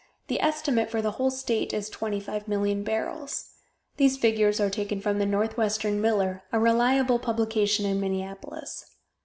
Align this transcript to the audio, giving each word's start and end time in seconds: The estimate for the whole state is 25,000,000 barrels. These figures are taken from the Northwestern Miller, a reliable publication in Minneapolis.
The 0.29 0.41
estimate 0.41 0.89
for 0.89 0.99
the 0.99 1.11
whole 1.11 1.29
state 1.29 1.73
is 1.73 1.87
25,000,000 1.91 2.83
barrels. 2.83 3.51
These 3.97 4.17
figures 4.17 4.59
are 4.59 4.71
taken 4.71 4.99
from 4.99 5.19
the 5.19 5.27
Northwestern 5.27 6.01
Miller, 6.01 6.41
a 6.51 6.57
reliable 6.59 7.19
publication 7.19 7.85
in 7.85 7.99
Minneapolis. 8.01 8.83